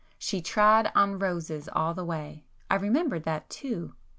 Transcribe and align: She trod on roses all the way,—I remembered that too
She 0.17 0.41
trod 0.41 0.91
on 0.95 1.19
roses 1.19 1.69
all 1.71 1.93
the 1.93 2.03
way,—I 2.71 2.73
remembered 2.73 3.21
that 3.25 3.51
too 3.51 3.93